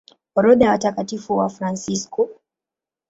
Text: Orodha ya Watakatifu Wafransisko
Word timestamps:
Orodha 0.35 0.65
ya 0.65 0.71
Watakatifu 0.71 1.37
Wafransisko 1.37 2.29